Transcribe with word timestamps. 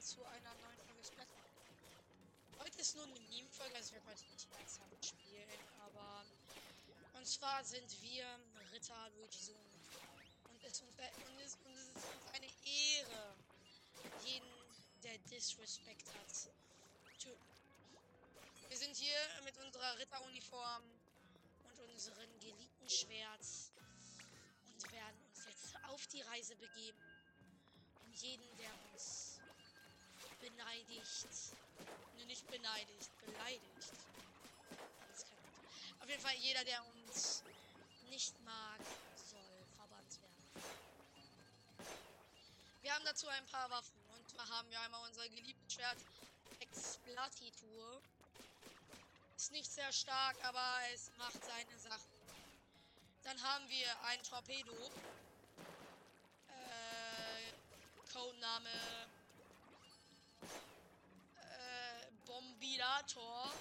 zu 0.00 0.24
einer 0.24 0.54
neuen 0.54 0.80
Folge 0.86 1.04
Splatter. 1.04 1.44
Heute 2.58 2.80
ist 2.80 2.96
nur 2.96 3.04
eine 3.04 3.20
Meme-Folge, 3.20 3.76
also 3.76 3.92
werde 3.92 4.06
heute 4.06 4.24
nicht 4.32 4.48
ernsthaft 4.50 5.04
spielen, 5.04 5.60
aber 5.80 6.24
und 7.12 7.26
zwar 7.26 7.62
sind 7.62 8.00
wir 8.00 8.24
Ritter 8.72 9.10
Luigi 9.10 9.44
Sohn 9.44 9.56
und 10.48 10.64
es, 10.64 10.80
und, 10.80 10.88
und, 10.88 10.98
es, 10.98 11.26
und 11.28 11.38
es 11.38 11.52
ist 11.52 11.58
uns 11.66 12.04
eine 12.32 12.46
Ehre, 12.64 13.36
jeden, 14.24 14.48
der 15.02 15.18
Disrespect 15.30 16.06
hat, 16.14 16.50
töten. 17.18 17.50
Wir 18.68 18.78
sind 18.78 18.96
hier 18.96 19.18
mit 19.44 19.58
unserer 19.58 19.98
Ritteruniform 19.98 20.84
und 21.68 21.78
unserem 21.90 22.40
geliebten 22.40 22.88
Schwert 22.88 23.46
und 24.64 24.92
werden 24.92 25.20
uns 25.28 25.44
jetzt 25.44 25.76
auf 25.90 26.06
die 26.06 26.22
Reise 26.22 26.56
begeben 26.56 26.98
jeden, 28.20 28.56
der 28.58 28.70
uns 28.92 29.19
beneidigt. 30.40 31.26
Ne, 32.16 32.26
nicht 32.26 32.46
beneidigt, 32.48 33.10
beleidigt. 33.24 33.92
Auf 36.00 36.08
jeden 36.08 36.22
Fall 36.22 36.34
jeder, 36.36 36.64
der 36.64 36.84
uns 36.86 37.42
nicht 38.08 38.34
mag, 38.44 38.80
soll 39.30 39.64
verbannt 39.76 40.20
werden. 40.22 40.64
Wir 42.82 42.94
haben 42.94 43.04
dazu 43.04 43.28
ein 43.28 43.46
paar 43.46 43.70
Waffen. 43.70 44.00
Und 44.16 44.28
zwar 44.30 44.48
haben 44.48 44.70
wir 44.70 44.80
einmal 44.80 45.06
unser 45.08 45.28
geliebtes 45.28 45.74
Schwert 45.74 45.98
Explatitur. 46.60 48.02
Ist 49.36 49.52
nicht 49.52 49.70
sehr 49.70 49.92
stark, 49.92 50.36
aber 50.44 50.78
es 50.92 51.10
macht 51.16 51.42
seine 51.44 51.78
Sachen. 51.78 52.10
Dann 53.22 53.42
haben 53.42 53.68
wir 53.68 54.04
ein 54.04 54.22
Torpedo. 54.22 54.90
Codename 58.12 58.68
Bombinator 63.00 63.52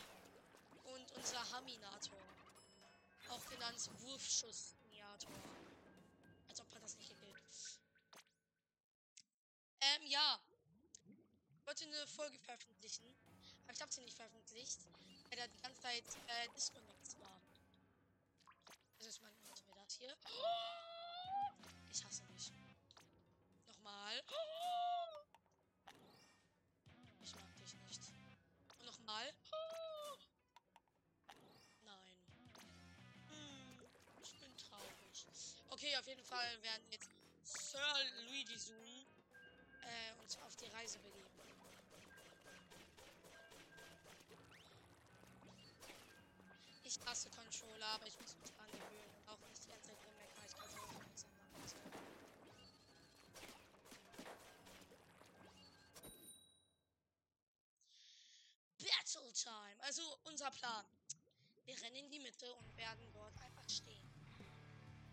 und 0.83 1.11
unser 1.13 1.51
Haminator. 1.51 2.19
Auch 3.29 3.49
genannt 3.49 3.89
Wurfschussniator. 4.01 5.31
Als 6.49 6.59
ob 6.59 6.71
man 6.73 6.81
das 6.81 6.97
nicht 6.97 7.17
gilt. 7.19 7.79
Ähm, 9.81 10.07
ja. 10.07 10.39
Ich 11.57 11.65
wollte 11.65 11.85
eine 11.85 12.07
Folge 12.07 12.37
veröffentlichen. 12.39 13.15
Aber 13.63 13.73
ich 13.73 13.81
habe 13.81 13.91
sie 13.91 14.01
nicht 14.01 14.17
veröffentlicht, 14.17 14.79
weil 15.29 15.37
da 15.37 15.47
die 15.47 15.61
ganze 15.61 15.81
Zeit 15.81 16.03
äh, 16.27 16.49
Disconnects 16.55 17.17
war. 17.19 17.41
Also 18.97 19.09
ist 19.09 19.21
mein 19.21 19.33
das 19.75 19.95
hier. 19.95 20.17
Ich 21.89 22.03
hasse 22.03 22.23
dich 22.23 22.51
nochmal. 23.67 24.21
Und 29.09 29.15
nochmal. 29.15 29.33
Nein. 31.83 32.15
Hm, 33.29 33.81
ich 34.21 34.39
bin 34.39 34.55
traurig. 34.57 35.25
Okay, 35.71 35.97
auf 35.97 36.07
jeden 36.07 36.23
Fall 36.23 36.61
werden 36.61 36.83
jetzt 36.91 37.09
Sir 37.43 37.79
Luigi 38.25 38.57
Zoom 38.57 39.05
äh, 39.81 40.21
uns 40.21 40.37
auf 40.37 40.55
die 40.57 40.67
Reise 40.67 40.99
begeben. 40.99 41.27
Ich 46.83 46.99
hasse 47.05 47.29
Controller, 47.29 47.85
aber 47.87 48.05
ich 48.05 48.19
muss 48.19 48.35
mich 48.37 48.51
dran 48.51 48.71
gewöhnen. 48.71 49.27
Auch 49.27 49.39
nicht 49.47 49.63
die 49.63 49.69
ganze 49.69 49.89
Zeit 49.89 49.97
rummeckern. 50.05 50.45
Ich 50.45 50.55
kann 50.55 50.69
so 50.69 50.77
Battle 50.77 52.18
Time. 59.33 59.75
Also 59.79 60.01
unser 60.25 60.51
Plan. 60.51 60.85
Wir 61.65 61.79
rennen 61.81 61.95
in 61.97 62.09
die 62.09 62.19
Mitte 62.19 62.51
und 62.55 62.77
werden 62.77 63.11
dort 63.13 63.37
einfach 63.41 63.67
stehen. 63.69 64.09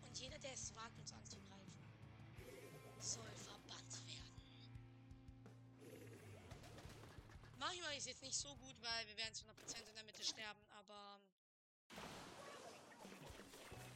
Und 0.01 0.17
jeder, 0.19 0.39
der 0.39 0.53
es 0.53 0.73
wagt, 0.73 0.97
uns 0.97 1.13
anzugreifen, 1.13 1.73
soll 2.99 3.31
verbannt 3.35 4.07
werden. 4.07 4.27
Manchmal 7.59 7.97
ist 7.97 8.07
jetzt 8.07 8.23
nicht 8.23 8.37
so 8.37 8.55
gut, 8.55 8.75
weil 8.81 9.07
wir 9.07 9.17
werden 9.17 9.35
zu 9.35 9.45
100% 9.45 9.87
in 9.87 9.95
der 9.95 10.03
Mitte 10.03 10.23
sterben, 10.23 10.65
aber 10.71 11.19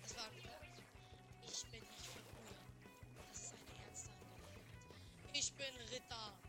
es 0.03 0.15
war 0.15 0.29
Ich 1.43 1.63
bin 1.65 1.81
nicht 1.81 2.05
für 2.05 2.19
Figur. 2.19 2.55
Das 3.27 3.41
ist 3.41 3.53
eine 3.53 3.83
ernste 3.83 4.11
Angelegenheit. 4.11 5.33
Ich 5.33 5.53
bin 5.53 5.75
Ritter. 5.89 6.40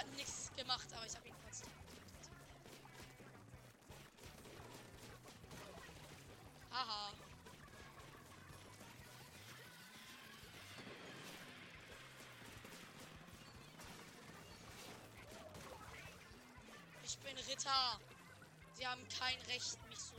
Hat 0.00 0.16
nichts 0.16 0.50
gemacht, 0.56 0.86
aber 0.94 1.04
ich 1.04 1.14
habe 1.14 1.28
ihn 1.28 1.34
trotzdem. 1.44 1.70
Haha. 6.72 7.12
Ich 17.02 17.18
bin 17.18 17.36
Ritter. 17.36 18.00
Sie 18.76 18.86
haben 18.86 19.06
kein 19.18 19.38
Recht, 19.42 19.76
mich 19.88 19.98
zu 19.98 20.14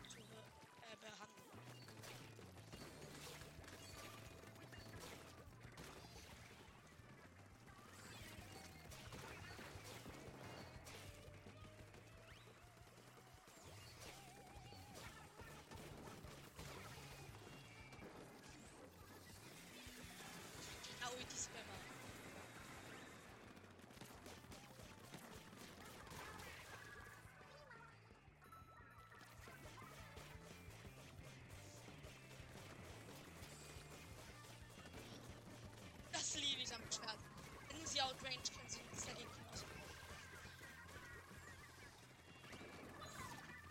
Sie 38.02 38.08
outrange 38.08 38.42
können 38.58 38.70
sie 38.70 38.82
nichts 38.82 39.06
dagegen 39.06 39.30
tun. 39.30 39.70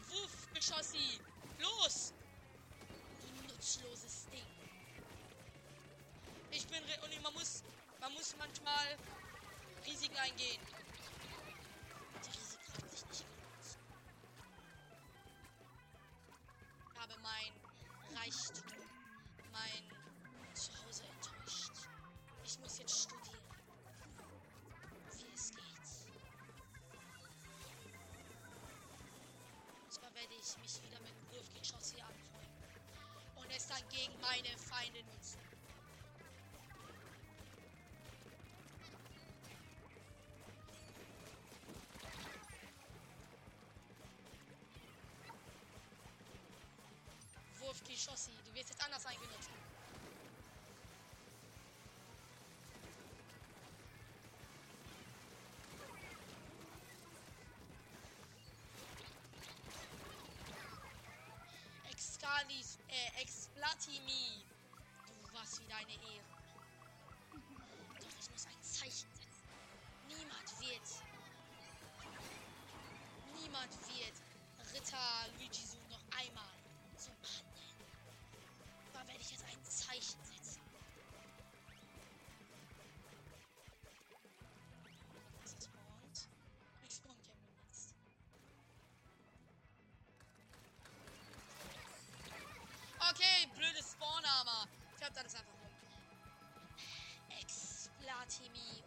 Wuff, 0.08 0.48
Geschossi! 0.54 1.20
Los! 1.58 2.12
Du 3.22 3.42
nutzloses 3.42 4.28
Ding. 4.30 4.46
Ich 6.52 6.64
bin 6.68 6.78
und 6.78 7.22
man 7.22 7.34
muss 7.34 7.64
man 8.00 8.12
muss 8.12 8.36
manchmal 8.38 8.98
Risiken 9.84 10.16
eingehen. 10.18 10.69
Ich 30.40 30.56
mich 30.56 30.82
wieder 30.82 30.98
mit 31.00 31.10
dem 31.10 31.36
Wurfgeschoss 31.36 31.92
hier 31.94 32.04
anfreunden. 32.04 32.64
Und 33.36 33.50
es 33.54 33.68
dann 33.68 33.86
gegen 33.90 34.18
meine 34.20 34.56
Feinde 34.56 35.04
nutzen. 35.04 35.38
Excalis, 62.40 62.78
äh, 62.88 63.20
Explatimi. 63.20 64.44
Du 65.06 65.34
warst 65.34 65.60
wieder 65.60 65.76
eine 65.76 65.92
Ehre. 65.92 66.29
schreibt 95.10 95.18
alles 95.18 95.34
einfach 95.34 95.52
rum. 95.52 95.70
Explatimi 97.40 98.82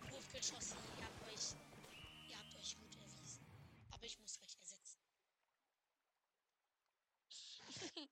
und 0.00 0.10
Luftgeschosse, 0.12 0.76
ihr 0.98 1.04
habt 1.04 1.22
euch, 1.26 1.54
ihr 2.28 2.38
habt 2.38 2.54
euch 2.54 2.76
gut 2.78 2.94
erwiesen. 2.94 3.44
Aber 3.90 4.04
ich 4.04 4.18
muss 4.20 4.38
euch 4.40 4.56
ersetzen. 4.56 5.00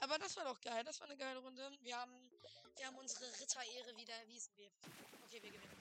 Aber 0.00 0.18
das 0.18 0.36
war 0.36 0.44
doch 0.44 0.60
geil, 0.60 0.82
das 0.84 1.00
war 1.00 1.08
eine 1.08 1.16
geile 1.16 1.38
Runde. 1.38 1.70
Wir 1.82 1.96
haben, 1.96 2.12
wir 2.76 2.86
haben 2.86 2.98
unsere 2.98 3.26
Ritterehre 3.40 3.96
wieder 3.96 4.14
erwiesen. 4.14 4.52
Wir, 4.56 4.70
okay, 5.24 5.40
wir 5.42 5.52
gewinnen. 5.52 5.76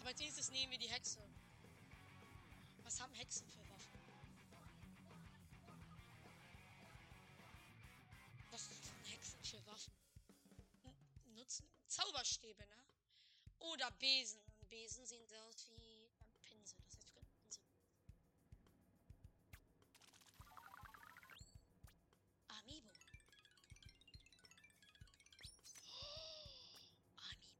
Aber 0.00 0.08
als 0.08 0.18
nächstes 0.18 0.50
nehmen 0.50 0.72
wir 0.72 0.78
die 0.78 0.88
Hexe. 0.88 1.20
Was 2.82 3.00
haben 3.00 3.12
Hexen 3.14 3.48
für 3.50 3.63
Zauberstäbe, 12.24 12.66
ne? 12.66 12.84
Oder 13.58 13.90
Besen. 13.92 14.40
Und 14.58 14.68
Besen 14.70 15.04
sehen 15.06 15.26
so 15.26 15.36
aus 15.36 15.68
wie 15.68 16.10
ähm, 16.20 16.40
Pinsel. 16.40 16.78
Das 16.86 16.96
heißt, 16.96 17.14
wir 17.14 17.20
können 17.20 17.30
Pinsel. 17.34 17.62
Amiibo. 22.48 22.90
Amiibo. 27.18 27.58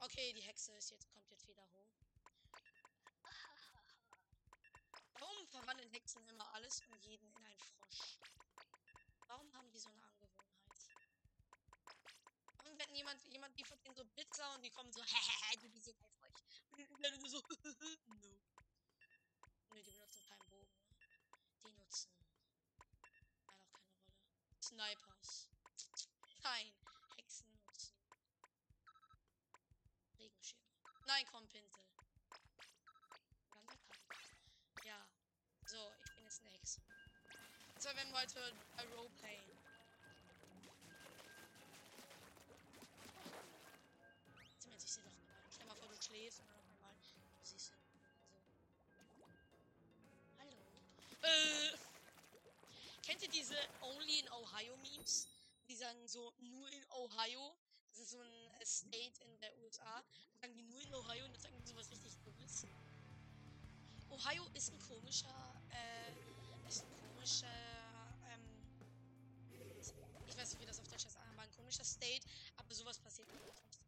Okay, 0.00 0.32
die 0.32 0.42
Hexe 0.42 0.72
ist 0.72 0.90
jetzt, 0.90 1.08
kommt 1.12 1.30
jetzt 1.30 1.46
wieder 1.46 1.64
hoch. 1.70 1.88
Warum 5.20 5.46
verwandeln 5.46 5.90
Hexen 5.90 6.26
immer 6.28 6.52
alles 6.52 6.82
und 6.90 7.04
jeden 7.04 7.30
in 7.32 7.46
einen 7.46 7.60
Frosch? 7.60 8.18
Warum 9.28 9.54
haben 9.54 9.70
die 9.70 9.78
so 9.78 9.88
eine 9.88 10.02
Angewohnheit? 10.02 10.11
Wenn 12.92 12.98
jemand, 12.98 13.24
jemand 13.24 13.56
liefert 13.56 13.82
denen 13.82 13.94
so 13.94 14.04
Pizza 14.04 14.54
und 14.54 14.62
die 14.62 14.68
kommen 14.68 14.92
so, 14.92 15.02
hehehe, 15.02 15.70
die 15.70 15.80
sind 15.80 15.98
einfach 16.04 16.28
Und 16.90 17.02
dann 17.02 17.24
so, 17.24 17.38
no. 18.06 18.38
Ne, 19.70 19.82
die 19.82 19.90
benutzen 19.92 20.26
keinen 20.26 20.46
Bogen. 20.50 20.76
Die 21.62 21.72
nutzen. 21.72 22.12
Nein, 23.00 23.24
auch 23.24 23.48
keine 23.48 23.62
Rolle. 23.62 23.80
Snipers. 24.62 25.48
Nein, 26.42 26.74
Hexen 27.16 27.50
nutzen. 27.64 27.96
Regenschirme. 30.18 30.66
Nein, 31.06 31.24
komm, 31.30 31.48
Pinsel. 31.48 31.86
Ja. 34.84 35.08
So, 35.64 35.94
ich 36.04 36.14
bin 36.14 36.24
jetzt 36.24 36.40
eine 36.40 36.50
Hexe. 36.50 36.82
So, 37.78 37.88
wenn 37.96 38.10
wir 38.10 38.20
heute 38.20 38.54
ein 38.76 38.92
diese 53.52 53.68
Only 53.80 54.20
in 54.20 54.28
Ohio 54.32 54.76
Memes? 54.78 55.28
Die 55.68 55.76
sagen 55.76 56.08
so 56.08 56.32
nur 56.40 56.70
in 56.70 56.84
Ohio. 56.90 57.56
Das 57.90 58.00
ist 58.00 58.10
so 58.10 58.20
ein 58.20 58.50
äh, 58.60 58.64
State 58.64 59.22
in 59.22 59.38
der 59.40 59.56
USA. 59.58 60.02
Dann 60.40 60.40
sagen 60.40 60.56
die 60.56 60.62
nur 60.62 60.80
in 60.80 60.94
Ohio 60.94 61.24
und 61.26 61.32
dann 61.32 61.40
sagen 61.40 61.56
die 61.58 61.66
sowas 61.66 61.90
richtig 61.90 62.16
Dummes. 62.24 62.66
Ohio 64.08 64.46
ist 64.54 64.70
ein 64.70 64.78
komischer, 64.80 65.62
äh, 65.70 66.68
ist 66.68 66.82
ein 66.82 66.92
komischer, 67.00 67.46
ähm, 68.30 68.44
ich 70.26 70.36
weiß 70.36 70.50
nicht, 70.50 70.60
wie 70.60 70.66
das 70.66 70.80
auf 70.80 70.88
Deutsch 70.88 71.04
heißt, 71.04 71.16
aber 71.16 71.42
ein 71.42 71.50
komischer 71.52 71.84
State, 71.84 72.26
aber 72.56 72.74
sowas 72.74 72.98
passiert 72.98 73.28
nicht. 73.32 73.80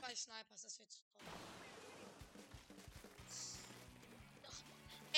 Bei 0.00 0.14
Snipers, 0.14 0.62
das 0.62 0.78
wird 0.78 0.90
zu 0.90 1.00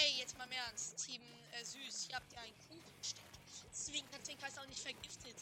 Ey, 0.00 0.18
jetzt 0.18 0.38
mal 0.38 0.44
im 0.44 0.52
Ernst, 0.52 0.96
Team 1.04 1.22
äh, 1.52 1.64
Süß, 1.64 2.06
hier 2.06 2.16
habt 2.16 2.32
ihr 2.32 2.40
einen 2.40 2.54
Kuchensteck. 2.68 3.24
Deswegen 3.68 4.06
hat 4.12 4.26
den 4.28 4.38
Kreis 4.38 4.56
auch 4.58 4.66
nicht 4.66 4.80
vergiftet. 4.80 5.34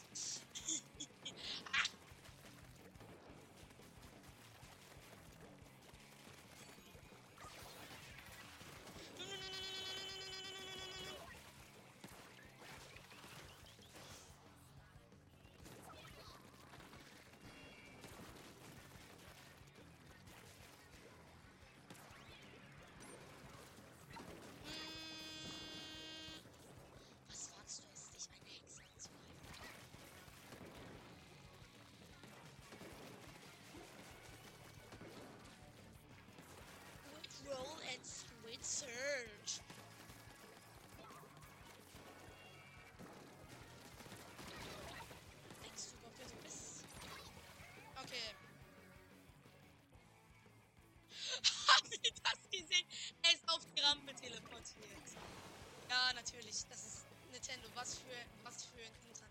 Natürlich. 56.37 56.65
Das 56.69 56.85
ist 56.85 57.05
Nintendo. 57.31 57.67
Was 57.75 57.95
für, 57.95 58.17
was 58.43 58.65
für 58.65 58.79
ein 58.79 58.93
Internet 59.09 59.26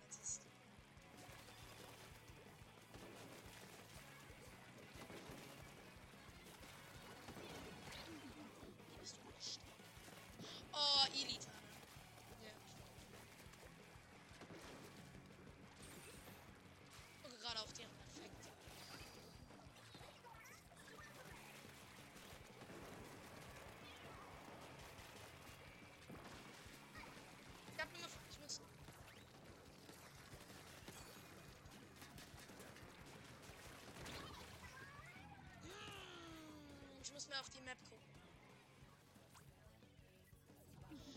Ich 37.07 37.13
muss 37.13 37.29
mehr 37.29 37.39
auf 37.39 37.49
die 37.51 37.61
Map 37.61 37.79
gucken. 37.89 38.05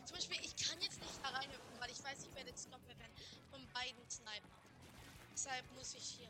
Zum 0.06 0.16
Beispiel, 0.16 0.38
ich 0.46 0.56
kann 0.56 0.80
jetzt 0.82 1.02
nicht 1.02 1.18
da 1.24 1.30
reinhüpfen, 1.30 1.80
weil 1.80 1.90
ich 1.90 2.04
weiß, 2.04 2.26
ich 2.26 2.36
werde 2.36 2.54
stoppen 2.56 2.88
werden 2.90 3.12
von 3.50 3.68
beiden 3.74 4.08
Sniper. 4.08 4.48
Deshalb 5.34 5.66
muss 5.74 5.96
ich 5.96 6.04
hier. 6.04 6.30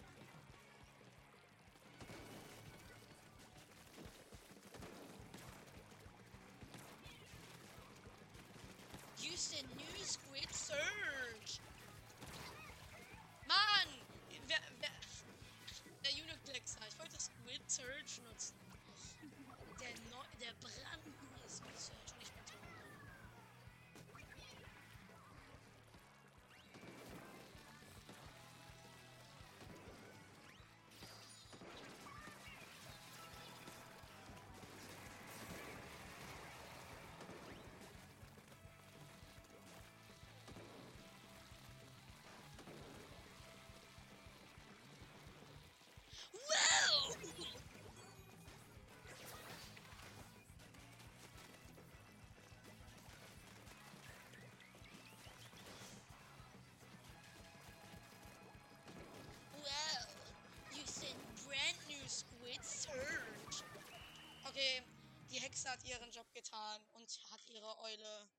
Ihren 65.84 66.12
Job 66.12 66.32
getan 66.34 66.84
und 66.94 67.10
hat 67.32 67.48
ihre 67.50 67.78
Eule 67.80 68.30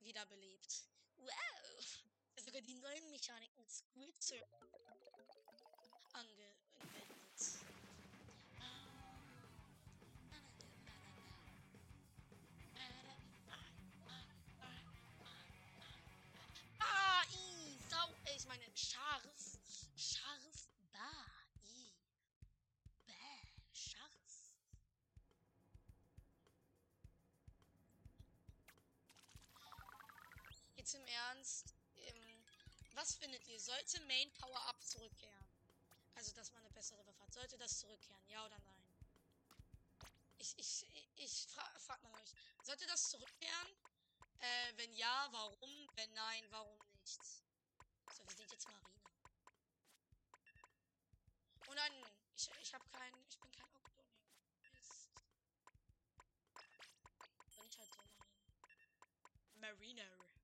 wiederbelebt. 0.00 0.84
Wow! 1.16 2.04
Sogar 2.36 2.60
die 2.62 2.74
neuen 2.74 3.10
Mechaniken 3.10 3.64
des 3.64 3.84
Jetzt 30.84 30.96
im 30.96 31.06
Ernst, 31.06 31.74
ähm, 31.96 32.44
was 32.92 33.14
findet 33.14 33.48
ihr? 33.48 33.58
Sollte 33.58 33.98
Main 34.00 34.30
Power 34.34 34.68
Up 34.68 34.84
zurückkehren? 34.84 35.48
Also, 36.14 36.34
dass 36.34 36.52
man 36.52 36.62
eine 36.62 36.74
bessere 36.74 37.06
Waffe 37.06 37.22
hat. 37.22 37.32
Sollte 37.32 37.56
das 37.56 37.78
zurückkehren? 37.78 38.22
Ja 38.28 38.44
oder 38.44 38.58
nein? 38.58 38.84
Ich, 40.36 40.58
ich, 40.58 40.86
ich 41.14 41.46
fra 41.46 41.66
frag 41.78 42.02
mal 42.02 42.12
euch. 42.20 42.34
Sollte 42.64 42.86
das 42.86 43.08
zurückkehren? 43.08 43.68
Äh, 44.40 44.72
wenn 44.76 44.92
ja, 44.92 45.26
warum? 45.30 45.88
Wenn 45.94 46.12
nein, 46.12 46.44
warum 46.50 46.76
nicht? 47.00 47.24
So, 48.12 48.22
wir 48.28 48.36
sind 48.36 48.52
jetzt 48.52 48.68
Marina. 48.68 49.10
Oh 51.66 51.72
nein, 51.72 51.92
ich, 52.36 52.50
ich 52.60 52.74
habe 52.74 52.84
kein, 52.90 53.14
ich 53.30 53.38
bin 53.38 53.50
kein 53.52 53.74
Octoling. 53.74 54.18
Mist. 54.70 55.08
Bin 57.56 57.68
ich 57.70 57.78
halt 57.78 57.90
so 57.90 58.02
Marina. 59.54 60.02
Marina. 60.02 60.34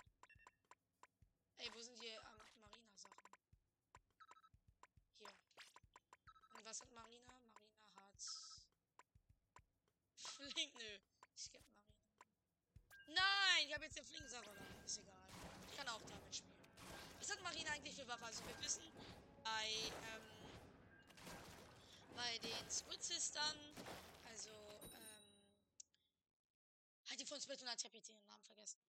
Ey, 1.61 1.70
wo 1.75 1.82
sind 1.82 1.99
hier 1.99 2.14
ähm, 2.14 2.59
Marina-Sachen? 2.59 3.20
Hier. 5.18 5.28
Und 6.54 6.64
was 6.64 6.80
hat 6.80 6.90
Marina? 6.92 7.35
Marina 7.52 7.97
hat. 7.97 8.23
Flink, 10.14 10.75
nö. 10.75 10.99
Ich 11.37 11.52
geb 11.52 11.62
Marina. 11.68 12.00
Nein, 13.09 13.66
ich 13.66 13.69
habe 13.80 13.87
jetzt 13.87 13.96
den 13.96 14.04
Flink-Sache. 14.04 14.50
Ist 14.84 14.99
egal. 14.99 15.16
Ich 15.70 15.76
kann 15.78 15.88
auch 15.88 16.02
damit 16.02 16.37
spielen. 16.37 16.52
Was 17.18 17.30
hat 17.30 17.42
Marina 17.42 17.70
eigentlich 17.70 17.94
für 17.94 18.06
Waffe? 18.06 18.26
Also 18.26 18.44
wir 18.46 18.58
wissen, 18.60 18.82
bei, 19.42 19.68
ähm, 20.12 20.28
bei 22.14 22.38
den 22.38 22.70
Squid 22.70 23.02
Sistern, 23.02 23.56
also, 24.30 24.50
ähm, 24.50 25.00
hat 27.10 27.18
die 27.18 27.25
von 27.25 27.40
Splatoon 27.40 27.68
ich 27.68 28.14
den 28.16 28.26
Namen 28.26 28.44
vergessen. 28.44 28.80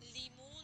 Limone 0.00 0.59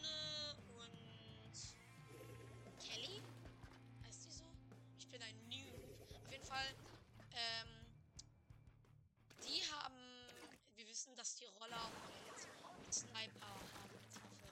die 11.40 11.44
Roller 11.60 11.76
auch 11.76 11.90
mit, 12.24 12.84
mit 12.84 12.94
Sniper 12.94 13.46
haben 13.46 13.60
als 14.04 14.14
Waffe. 14.16 14.48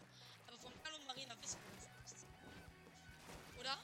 Aber 0.47 0.59
von 0.59 0.73
Karl 0.83 0.95
und 0.95 1.07
Marina 1.07 1.35
wissen 1.41 1.59
wir 1.63 1.71
das 2.03 2.13
nicht. 2.13 2.27
Oder? 3.59 3.79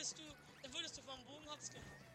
Da 0.00 0.04
wurdest 0.06 0.18
du, 0.18 0.22
da 0.62 0.72
wurdest 0.72 0.96
du 0.96 1.02
vom 1.02 1.24
Bogen 1.26 1.46
hops 1.50 1.68
genommen. 1.68 2.09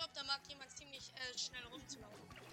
Glaube, 0.00 0.14
da 0.14 0.24
mag 0.24 0.40
jemand 0.48 0.70
ziemlich 0.74 1.12
äh, 1.14 1.38
schnell 1.38 1.64
rumzulaufen. 1.66 2.49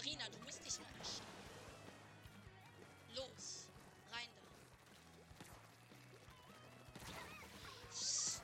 Marina, 0.00 0.24
du 0.30 0.38
musst 0.38 0.64
dich 0.64 0.78
mal 0.78 0.88
erschießen. 0.98 1.26
Los, 3.14 3.68
rein 4.10 4.30
da. 4.34 4.40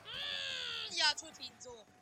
Mm, 0.05 0.95
ja, 0.95 1.15
tut 1.15 1.39
ihn 1.39 1.59
so. 1.59 1.96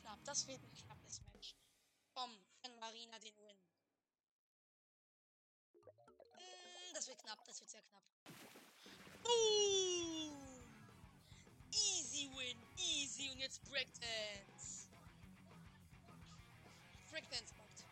knapp. 0.00 0.18
Das 0.24 0.46
wird 0.46 0.62
ein 0.62 0.74
knappes 0.74 1.20
Match. 1.32 1.54
Komm, 2.14 2.38
kann 2.62 2.78
Marina 2.78 3.18
den 3.18 3.36
win. 3.36 3.56
Mm, 5.74 6.94
das 6.94 7.08
wird 7.08 7.18
knapp, 7.22 7.44
das 7.44 7.60
wird 7.60 7.70
sehr 7.70 7.82
knapp. 7.82 8.02
Boom! 9.22 10.36
Easy 11.72 12.30
win, 12.36 12.58
easy. 12.76 13.30
Und 13.30 13.38
jetzt 13.38 13.62
Breakdance. 13.64 14.88
Breakdance 17.10 17.54
macht. 17.56 17.84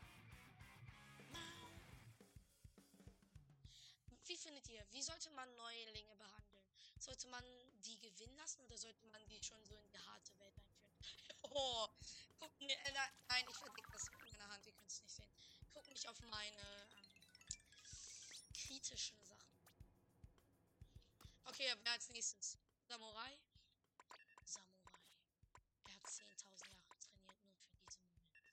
Wie 4.27 4.37
findet 4.37 4.67
ihr, 4.69 4.83
wie 4.93 5.03
sollte 5.03 5.31
man 5.31 5.55
Neulinge 5.57 6.17
behandeln? 6.17 6.65
Sollte 6.99 7.29
man 7.29 7.45
die 7.85 7.99
gewinnen 7.99 8.37
lassen 8.37 8.63
oder 8.63 8.79
sollte 8.79 9.07
man 9.09 9.27
die 9.29 9.43
schon 9.43 9.63
so 9.65 9.75
in 9.75 9.91
die 9.91 9.99
harte 9.99 10.39
Welt 10.39 10.57
einführen? 10.57 10.82
Oh, 11.55 11.89
guck 12.39 12.61
mir, 12.61 12.73
äh, 12.73 12.93
nein, 13.29 13.45
ich 13.49 13.57
verdecke 13.57 13.91
das 13.93 14.11
mit 14.11 14.23
meiner 14.23 14.49
Hand, 14.49 14.65
ihr 14.67 14.73
könnt 14.73 14.91
es 14.91 15.03
nicht 15.03 15.15
sehen. 15.15 15.31
Guck 15.73 15.87
nicht 15.89 16.09
auf 16.09 16.19
meine 16.23 16.89
ähm, 16.97 17.23
kritischen 18.55 19.23
Sachen. 19.23 19.53
Okay, 21.45 21.75
wer 21.83 21.93
als 21.93 22.09
nächstes? 22.09 22.57
Samurai. 22.87 23.39
Er 25.85 25.93
hat 25.93 26.07
10.000 26.07 26.73
Jahre 26.73 26.99
trainiert 26.99 27.45
nur 27.45 27.63
für 27.63 27.77
diesen 27.77 28.05
Moment. 28.07 28.49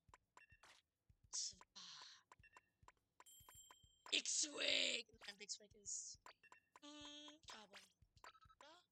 Zwar 1.30 2.20
X-Wing! 4.10 5.06
Nein, 5.26 5.40
X-Wing 5.40 5.63
ist 5.82 6.18
hm, 6.80 7.40
Carbon. 7.46 7.80
Oder? 8.58 8.82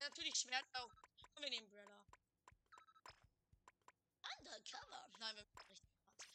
Ja, 0.00 0.08
natürlich 0.08 0.34
Schwert 0.34 0.66
auch. 0.74 0.90
Und 1.34 1.42
wir 1.42 1.50
nehmen 1.50 1.68
Brella. 1.68 2.04
Undercover. 4.36 5.08
Nein, 5.18 5.36
wir 5.36 5.44
machen 5.44 5.68
richtig 5.68 5.88
hart. 6.04 6.26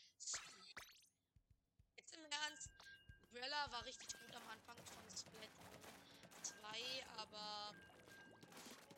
Jetzt 1.95 2.13
im 2.13 2.25
Ernst. 2.25 2.69
Brella 3.31 3.71
war 3.71 3.83
richtig 3.85 4.09
gut 4.19 4.35
am 4.35 4.47
Anfang 4.47 4.77
von 4.85 5.09
Split 5.09 5.51
2, 6.41 7.05
aber 7.17 7.75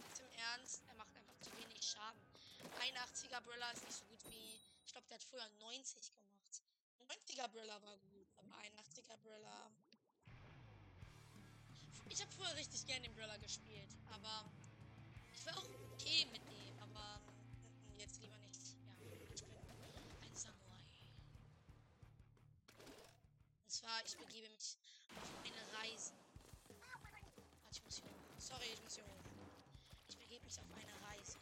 jetzt 0.06 0.20
im 0.20 0.32
Ernst, 0.32 0.84
er 0.88 0.96
macht 0.96 1.15
einfach 1.15 1.39
zu 1.41 1.58
wenig 1.58 1.82
Schaden. 1.82 2.22
81er 2.79 3.41
Brella 3.41 3.72
ist 3.72 3.84
nicht 3.84 3.98
so 3.98 4.06
gut 4.06 4.24
wie. 4.25 4.60
Ich 4.86 4.91
glaube, 4.91 5.08
der 5.08 5.17
hat 5.17 5.24
früher 5.24 5.50
90 5.60 6.12
gemacht. 6.12 6.62
90er 7.00 7.48
Brilla 7.48 7.82
war 7.82 7.98
gut, 7.98 8.27
aber 8.38 8.56
81er 8.58 9.17
Brilla. 9.17 9.72
Ich 12.10 12.22
habe 12.22 12.32
früher 12.32 12.56
richtig 12.56 12.86
gerne 12.86 13.02
den 13.02 13.14
Brilla 13.14 13.38
gespielt, 13.38 13.96
aber 14.12 14.50
ich 15.34 15.46
war 15.46 15.58
auch 15.58 15.70
okay 15.94 16.26
mit 16.32 16.42
dem, 16.50 16.80
aber 16.80 17.20
mm, 17.20 18.00
jetzt 18.00 18.22
lieber 18.22 18.38
nicht. 18.38 18.62
Ja, 19.14 19.32
ich 19.36 19.44
bin 19.44 19.54
ein 20.22 20.36
Samurai. 20.36 20.84
Und 23.62 23.72
zwar, 23.72 24.06
ich 24.06 24.18
begebe 24.18 24.50
mich 24.50 24.78
auf 25.16 25.46
eine 25.46 25.80
Reise. 25.80 26.14
Warte, 26.79 27.12
ich 27.72 27.84
muss 27.84 27.96
hier 27.98 28.05
hoch. 28.05 28.40
Sorry, 28.40 28.68
ich 28.74 28.81
muss 28.81 28.96
hier 28.96 29.05
hoch. 29.05 29.24
Ich 30.08 30.18
begebe 30.18 30.46
mich 30.46 30.60
auf 30.60 30.66
eine 30.72 31.08
Reise. 31.08 31.38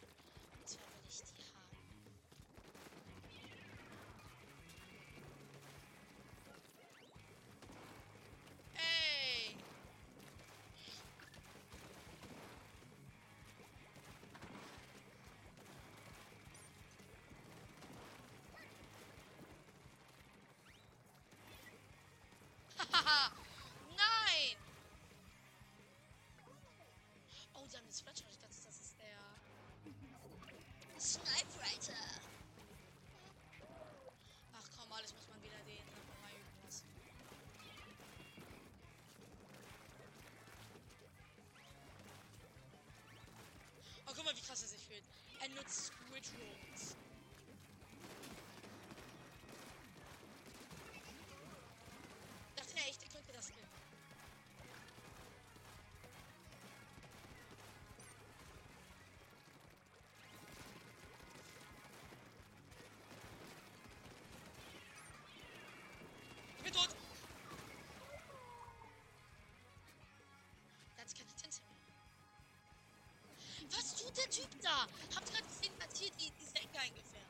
Das 27.95 28.01
Fletcher. 28.01 28.25
Ich 28.29 28.37
dachte, 28.39 28.55
das 28.65 28.75
ist 28.75 28.99
der 28.99 29.17
Snipe. 30.99 31.47
Ach 34.51 34.69
komm, 34.75 34.91
alles 34.91 35.13
muss 35.13 35.25
man 35.29 35.41
wieder 35.41 35.55
den 35.59 35.77
Samurai 35.77 36.35
üben 36.35 36.61
lassen. 36.65 36.87
Oh, 44.05 44.11
guck 44.13 44.25
mal, 44.25 44.35
wie 44.35 44.41
krass 44.41 44.61
er 44.61 44.67
sich 44.67 44.81
fühlt. 44.81 45.03
Er 45.39 45.47
nutzt 45.55 45.85
Squid 45.85 46.29
Rolls. 46.37 46.97
Typ 74.35 74.61
da? 74.61 74.85
Habt 75.15 75.29
ihr 75.29 75.35
gerade 75.35 75.47
gesehen, 75.47 75.71
hat 75.79 75.95
hier 75.97 76.11
die, 76.19 76.29
die 76.29 76.43
Senke 76.43 76.77
eingefärbt? 76.77 77.24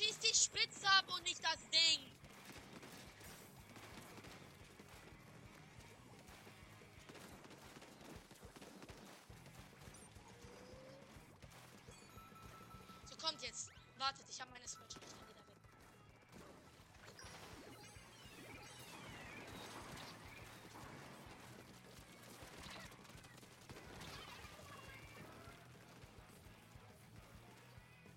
Schieß 0.00 0.18
die 0.20 0.34
Spitze 0.34 0.86
ab 0.86 1.04
und 1.14 1.22
nicht 1.24 1.44
das 1.44 1.58
Ding. 1.68 2.00
So 13.10 13.16
kommt 13.16 13.42
jetzt. 13.42 13.70
Wartet, 13.98 14.24
ich 14.30 14.40
habe 14.40 14.50
meine 14.52 14.66
Switch. 14.66 14.96
Ich 15.02 15.18
kann 15.18 15.28
wieder 15.28 15.36
weg. 15.36 15.44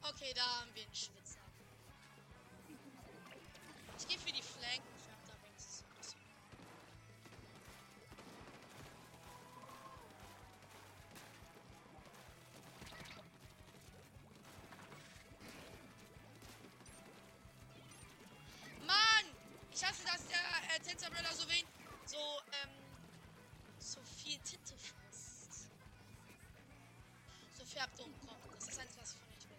Okay, 0.01 0.33
da 0.33 0.61
haben 0.61 0.73
wir 0.73 0.83
einen 0.83 0.95
Schwitzer. 0.95 1.22
Und 27.83 28.17
kocht. 28.25 28.55
Das 28.55 28.69
ist 28.69 28.79
Einzige, 28.79 29.01
was 29.01 29.11
ich 29.11 29.19
von 29.19 29.27
euch 29.27 29.49
will. 29.49 29.57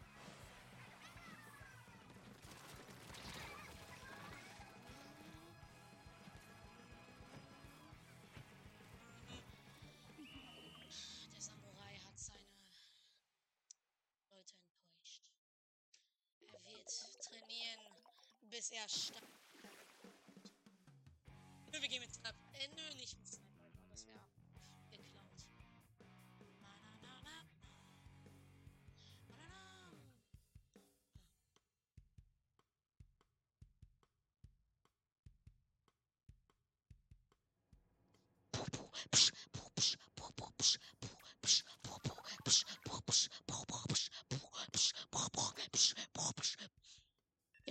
Der 11.35 11.41
Samurai 11.43 11.99
hat 11.99 12.19
seine 12.19 12.41
Leute 14.31 14.55
enttäuscht. 14.55 15.23
Er 16.41 16.49
wird 16.65 16.91
trainieren, 17.21 17.81
bis 18.49 18.71
er 18.71 18.89
stark. 18.89 19.23
Nö, 21.73 21.83
wir 21.83 21.89
gehen 21.89 22.01
mit 22.01 22.15
Snap. 22.15 22.35
Äh, 22.55 22.69
nö, 22.69 22.95
nicht 22.95 23.19
mit. 23.19 23.44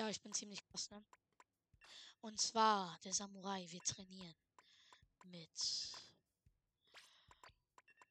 Ja, 0.04 0.10
ich 0.10 0.22
bin 0.22 0.34
ziemlich 0.34 0.62
krass, 0.66 0.90
ne? 0.92 1.02
Und 2.20 2.38
zwar, 2.38 3.00
der 3.06 3.14
Samurai, 3.14 3.66
wir 3.70 3.82
trainieren 3.84 4.36
mit. 5.24 5.94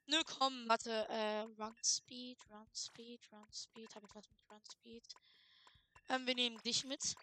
Nö, 0.06 0.22
komm, 0.24 0.66
warte, 0.70 0.90
äh, 1.10 1.40
Run 1.40 1.76
Speed, 1.84 2.38
Run 2.48 2.66
Speed, 2.74 3.30
Run 3.30 3.52
Speed. 3.52 3.94
Habe 3.94 4.06
ich 4.06 4.14
was 4.14 4.26
mit 4.26 4.50
Run 4.50 4.62
Speed? 4.64 5.04
Ähm, 6.08 6.26
wir 6.26 6.34
nehmen 6.34 6.62
dich 6.62 6.82
mit. 6.84 7.14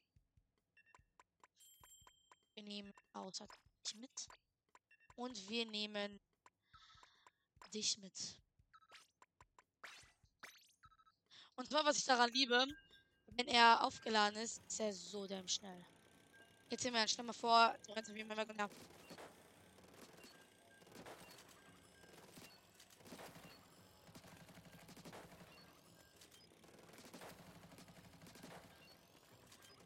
Wir 2.54 2.62
nehmen 2.62 2.94
außer 3.14 3.48
dich 3.48 3.96
mit. 3.96 4.28
Und 5.16 5.50
wir 5.50 5.66
nehmen 5.66 6.22
dich 7.74 7.98
mit. 7.98 8.40
Und 11.56 11.68
zwar, 11.68 11.86
was 11.86 11.98
ich 11.98 12.06
daran 12.06 12.30
liebe, 12.30 12.68
wenn 13.36 13.48
er 13.48 13.84
aufgeladen 13.84 14.40
ist, 14.40 14.62
ist 14.68 14.80
er 14.80 14.94
so 14.94 15.28
damn 15.28 15.48
schnell. 15.48 15.86
Jetzt 16.70 16.84
sehen 16.84 16.94
wir, 16.94 17.08
stell 17.08 17.26
mal 17.26 17.34
vor, 17.34 17.76
der 17.88 17.96
rennt 17.96 18.14
wie 18.14 18.20
immer 18.20 18.46
genau. 18.46 18.68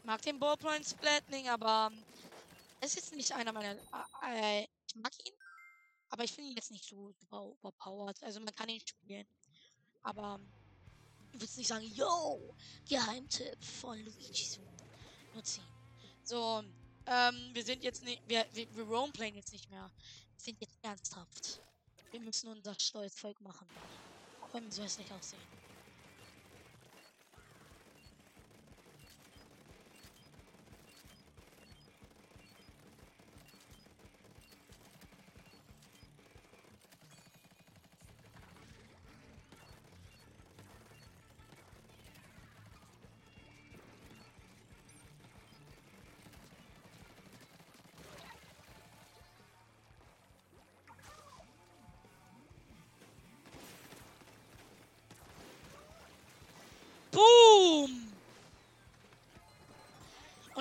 Mag 0.04 0.22
den 0.22 0.38
Ballpoint 0.38 0.86
Splatling, 0.86 1.48
aber 1.48 1.90
es 2.82 2.98
ist 2.98 3.16
nicht 3.16 3.32
einer 3.32 3.54
meiner. 3.54 3.80
Äh, 4.28 4.68
ich 4.88 4.96
mag 4.96 5.14
ihn, 5.26 5.34
aber 6.10 6.26
ich 6.26 6.34
finde 6.34 6.50
ihn 6.50 6.58
jetzt 6.58 6.72
nicht 6.72 6.84
so 6.84 7.14
super 7.14 7.42
overpowered. 7.42 8.22
Also 8.22 8.42
man 8.42 8.54
kann 8.54 8.68
ihn 8.68 8.86
spielen, 8.86 9.26
aber 10.02 10.42
ich 11.34 11.42
würde 11.42 11.54
nicht 11.58 11.68
sagen, 11.68 11.86
yo, 11.96 12.56
Geheimtipp 12.88 13.64
von 13.64 14.00
Luigi 14.00 14.60
Nutzen. 15.34 15.64
So, 16.24 16.64
ähm, 17.08 17.50
wir 17.54 17.64
sind 17.64 17.84
jetzt 17.84 18.04
nicht, 18.04 18.22
wir, 18.28 18.46
wir, 18.54 18.74
wir 18.76 18.84
roleplayen 18.84 19.36
jetzt 19.36 19.52
nicht 19.52 19.70
mehr. 19.70 19.90
Wir 20.36 20.42
sind 20.42 20.62
jetzt 20.62 20.78
ernsthaft. 20.84 21.60
Wir 22.12 22.20
müssen 22.20 22.50
unser 22.50 22.80
Stolzvolk 22.80 23.42
machen. 23.42 23.68
Auch 24.42 24.54
wenn 24.54 24.66
wir 24.66 24.72
so 24.72 24.84
hässlich 24.84 25.12
aussehen. 25.12 25.42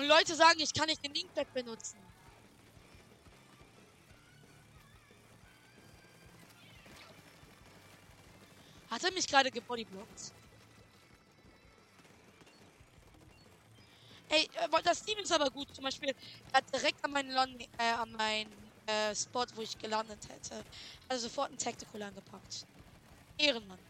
Und 0.03 0.09
Leute 0.09 0.35
sagen, 0.35 0.59
ich 0.59 0.73
kann 0.73 0.87
nicht 0.87 1.01
den 1.01 1.13
Linkback 1.13 1.53
benutzen. 1.53 1.97
Hat 8.87 9.01
er 9.01 9.13
mich 9.13 9.25
gerade 9.27 9.49
gebodyblockt? 9.49 10.33
Ey, 14.27 14.43
äh, 14.55 14.83
das 14.83 15.03
Team 15.03 15.17
ist 15.19 15.31
aber 15.31 15.49
gut. 15.49 15.73
Zum 15.73 15.85
Beispiel, 15.85 16.09
er 16.09 16.57
hat 16.57 16.65
direkt 16.73 17.01
an 17.05 17.11
meinen, 17.11 17.31
Lon 17.31 17.57
äh, 17.77 17.83
an 17.93 18.11
meinen 18.11 18.73
äh, 18.85 19.15
Spot, 19.15 19.45
wo 19.53 19.61
ich 19.61 19.77
gelandet 19.77 20.27
hätte, 20.27 20.65
also 21.07 21.29
sofort 21.29 21.47
einen 21.47 21.57
Tactical 21.59 22.01
angepackt. 22.01 22.65
Ehrenmann. 23.37 23.87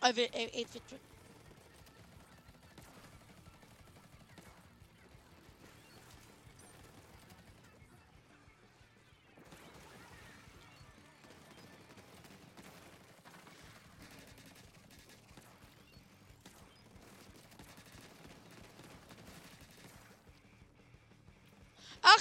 Also, 0.00 0.22
äh, 0.22 0.64
8 0.64 0.92
Ach, 0.94 1.17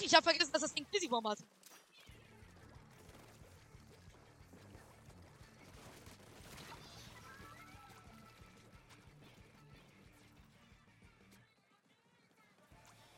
ich 0.08 0.16
habe 0.16 0.24
vergessen, 0.24 0.54
dass 0.54 0.62
das 0.62 0.74
Ding 0.74 0.86
Busy 0.86 1.08
Bomb 1.08 1.28
hat. 1.28 1.40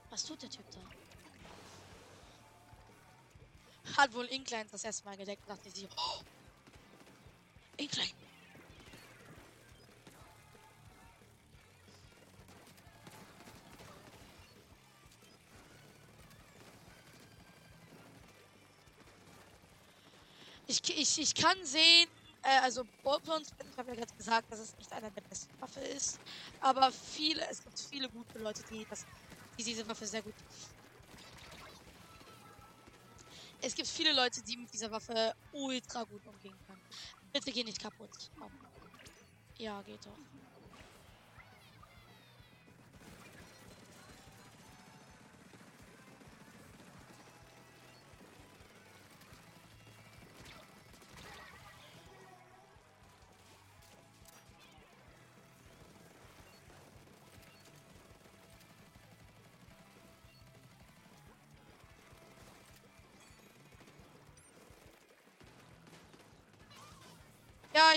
Was 0.10 0.24
tut 0.26 0.42
der 0.42 0.50
Typ 0.50 0.66
da? 0.72 0.82
Hat 3.98 4.14
wohl 4.14 4.26
Inklein 4.26 4.68
das 4.72 4.84
erste 4.84 5.06
Mal 5.06 5.16
gedeckt, 5.16 5.48
dachte 5.48 5.70
sie. 5.70 5.88
Oh, 5.96 6.22
Inklein. 7.78 8.19
Ich, 20.70 20.88
ich, 20.96 21.18
ich 21.18 21.34
kann 21.34 21.58
sehen, 21.66 22.08
äh, 22.44 22.60
also 22.62 22.84
Ballpoints, 23.02 23.50
ich 23.72 23.76
habe 23.76 23.90
ja 23.90 23.96
gerade 23.96 24.14
gesagt, 24.16 24.52
dass 24.52 24.60
es 24.60 24.78
nicht 24.78 24.94
einer 24.94 25.10
der 25.10 25.22
besten 25.22 25.60
Waffe 25.60 25.80
ist, 25.80 26.22
aber 26.60 26.92
viele, 26.92 27.44
es 27.50 27.60
gibt 27.64 27.80
viele 27.80 28.08
gute 28.08 28.38
Leute, 28.38 28.64
die, 28.64 28.86
das, 28.86 29.08
die 29.58 29.64
diese 29.64 29.88
Waffe 29.88 30.06
sehr 30.06 30.22
gut. 30.22 30.36
Es 33.62 33.74
gibt 33.74 33.88
viele 33.88 34.14
Leute, 34.14 34.44
die 34.44 34.58
mit 34.58 34.72
dieser 34.72 34.92
Waffe 34.92 35.34
ultra 35.52 36.04
gut 36.04 36.28
umgehen 36.28 36.60
können. 36.68 36.84
Bitte 37.34 37.52
geh 37.52 37.64
nicht 37.64 37.82
kaputt. 37.82 38.12
Oh. 38.40 38.52
Ja, 39.58 39.82
geht 39.82 40.06
doch. 40.06 40.20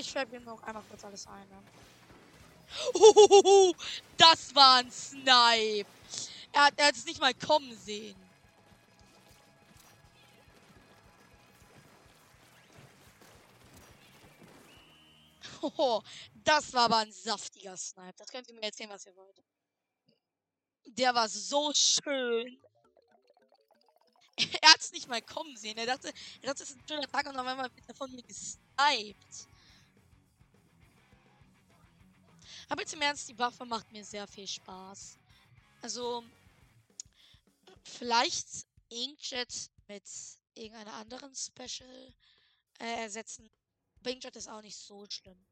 Ich 0.02 0.10
schreibe 0.10 0.36
ihm 0.36 0.44
noch 0.44 0.62
einmal 0.62 0.82
kurz 0.88 1.04
alles 1.04 1.26
ein. 1.26 1.48
Ne? 1.48 1.62
Uhuhu, 2.94 3.74
das 4.16 4.54
war 4.54 4.78
ein 4.78 4.90
Snipe. 4.90 5.88
Er 6.52 6.64
hat, 6.64 6.74
er 6.76 6.86
hat 6.88 6.96
es 6.96 7.04
nicht 7.04 7.20
mal 7.20 7.34
kommen 7.34 7.76
sehen. 7.78 8.16
Oh, 15.62 16.02
das 16.34 16.72
war 16.72 16.86
aber 16.86 16.96
ein 16.98 17.12
saftiger 17.12 17.76
Snipe. 17.76 18.14
Das 18.16 18.28
könnt 18.28 18.48
ihr 18.48 18.54
mir 18.54 18.64
erzählen, 18.64 18.90
was 18.90 19.06
ihr 19.06 19.14
wollt. 19.14 19.40
Der 20.84 21.14
war 21.14 21.28
so 21.28 21.72
schön. 21.72 22.60
Er 24.60 24.70
hat 24.70 24.80
es 24.80 24.90
nicht 24.90 25.08
mal 25.08 25.22
kommen 25.22 25.56
sehen. 25.56 25.78
Er 25.78 25.86
dachte, 25.86 26.08
er 26.40 26.48
dachte, 26.48 26.64
es 26.64 26.70
ist 26.70 26.76
ein 26.76 26.88
schöner 26.88 27.06
Tag 27.06 27.26
und 27.26 27.36
auf 27.36 27.46
einmal 27.46 27.70
wird 27.76 27.88
er 27.88 27.94
von 27.94 28.10
mir 28.10 28.22
gesniped. 28.22 29.51
Aber 32.72 32.90
im 32.90 33.02
Ernst, 33.02 33.28
die 33.28 33.38
Waffe 33.38 33.66
macht 33.66 33.92
mir 33.92 34.02
sehr 34.02 34.26
viel 34.26 34.46
Spaß. 34.46 35.18
Also, 35.82 36.24
vielleicht 37.84 38.66
Inkjet 38.88 39.70
mit 39.88 40.08
irgendeiner 40.54 40.94
anderen 40.94 41.34
Special 41.34 42.14
äh, 42.78 43.02
ersetzen. 43.02 43.50
Inkjet 44.06 44.36
ist 44.36 44.48
auch 44.48 44.62
nicht 44.62 44.78
so 44.78 45.04
schlimm. 45.04 45.46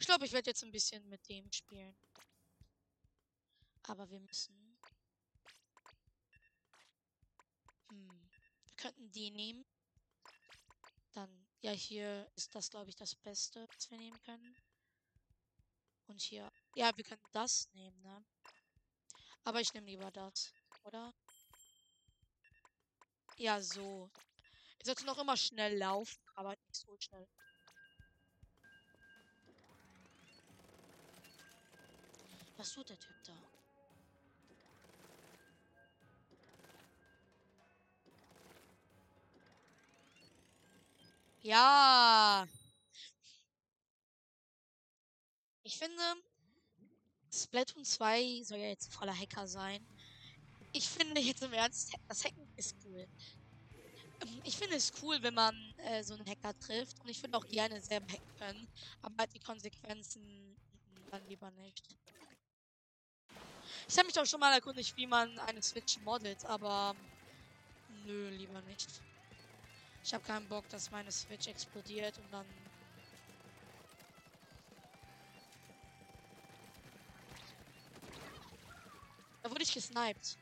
Ich 0.00 0.06
glaube, 0.06 0.26
ich 0.26 0.32
werde 0.32 0.50
jetzt 0.50 0.64
ein 0.64 0.72
bisschen 0.72 1.08
mit 1.08 1.28
dem 1.28 1.52
spielen. 1.52 1.94
Aber 3.84 4.10
wir 4.10 4.18
müssen. 4.18 4.76
Hm. 7.90 8.28
Wir 8.64 8.74
könnten 8.74 9.12
die 9.12 9.30
nehmen. 9.30 9.64
Dann 11.12 11.43
ja, 11.64 11.70
hier 11.70 12.30
ist 12.36 12.54
das, 12.54 12.68
glaube 12.68 12.90
ich, 12.90 12.96
das 12.96 13.14
Beste, 13.14 13.66
was 13.74 13.90
wir 13.90 13.96
nehmen 13.96 14.20
können. 14.26 14.54
Und 16.08 16.20
hier. 16.20 16.52
Ja, 16.74 16.94
wir 16.94 17.04
können 17.04 17.22
das 17.32 17.72
nehmen, 17.72 17.98
ne? 18.02 18.22
Aber 19.44 19.62
ich 19.62 19.72
nehme 19.72 19.86
lieber 19.86 20.10
das, 20.10 20.52
oder? 20.84 21.14
Ja, 23.38 23.62
so. 23.62 24.10
Ich 24.78 24.84
sollte 24.84 25.06
noch 25.06 25.16
immer 25.16 25.38
schnell 25.38 25.78
laufen, 25.78 26.20
aber 26.34 26.50
nicht 26.50 26.76
so 26.76 26.94
schnell. 26.98 27.26
Was 32.58 32.72
tut 32.72 32.90
der 32.90 32.98
Typ 32.98 33.24
da? 33.24 33.63
Ja. 41.44 42.48
Ich 45.62 45.76
finde, 45.76 46.02
Splatoon 47.30 47.84
2 47.84 48.42
soll 48.44 48.58
ja 48.58 48.68
jetzt 48.68 48.90
voller 48.94 49.14
Hacker 49.14 49.46
sein. 49.46 49.86
Ich 50.72 50.88
finde 50.88 51.20
jetzt 51.20 51.42
im 51.42 51.52
Ernst, 51.52 51.92
das 52.08 52.24
Hacken 52.24 52.48
ist 52.56 52.74
cool. 52.86 53.06
Ähm, 54.22 54.40
ich 54.44 54.56
finde 54.56 54.76
es 54.76 54.90
cool, 55.02 55.18
wenn 55.20 55.34
man 55.34 55.54
äh, 55.76 56.02
so 56.02 56.14
einen 56.14 56.26
Hacker 56.26 56.58
trifft. 56.58 56.98
Und 57.00 57.10
ich 57.10 57.22
würde 57.22 57.36
auch 57.36 57.46
gerne 57.46 57.78
selber 57.82 58.10
hacken 58.10 58.36
können. 58.38 58.68
Aber 59.02 59.14
halt 59.18 59.34
die 59.34 59.40
Konsequenzen 59.40 60.56
dann 61.10 61.26
lieber 61.28 61.50
nicht. 61.50 61.86
Ich 63.86 63.98
habe 63.98 64.06
mich 64.06 64.14
doch 64.14 64.24
schon 64.24 64.40
mal 64.40 64.54
erkundigt, 64.54 64.96
wie 64.96 65.06
man 65.06 65.38
eine 65.40 65.62
Switch 65.62 65.98
moddet, 66.00 66.42
aber 66.46 66.96
nö, 68.06 68.30
lieber 68.30 68.62
nicht. 68.62 68.88
Ich 70.04 70.12
habe 70.12 70.22
keinen 70.22 70.46
Bock, 70.48 70.68
dass 70.68 70.90
meine 70.90 71.10
Switch 71.10 71.46
explodiert 71.46 72.18
und 72.18 72.30
dann. 72.30 72.46
Da 79.42 79.50
wurde 79.50 79.62
ich 79.62 79.72
gesniped. 79.72 80.36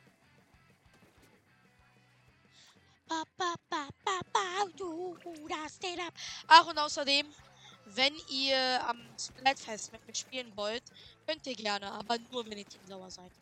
Ach, 6.48 6.66
und 6.66 6.79
außerdem, 6.79 7.33
wenn 7.85 8.14
ihr 8.31 8.85
am 8.88 8.98
Splatfest 9.16 9.92
mit 9.92 10.05
mir 10.09 10.14
spielen 10.14 10.57
wollt, 10.57 10.83
könnt 11.25 11.46
ihr 11.46 11.55
gerne, 11.55 11.92
aber 11.92 12.18
nur 12.33 12.44
wenn 12.46 12.59
ihr 12.59 12.66
Team 12.66 12.85
sauer 12.87 13.11
seid. 13.11 13.33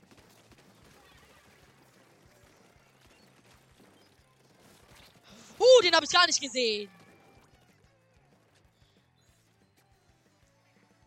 Uh, 5.61 5.80
den 5.91 5.97
habe 5.97 6.07
ich 6.07 6.13
gar 6.13 6.27
nicht 6.27 6.41
gesehen. 6.41 6.91